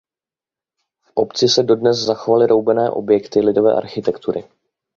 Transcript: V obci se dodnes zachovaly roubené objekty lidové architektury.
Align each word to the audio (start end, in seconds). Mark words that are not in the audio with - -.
V 1.05 1.11
obci 1.15 1.47
se 1.49 1.63
dodnes 1.63 1.97
zachovaly 1.97 2.47
roubené 2.47 2.89
objekty 2.89 3.41
lidové 3.41 3.73
architektury. 3.73 4.43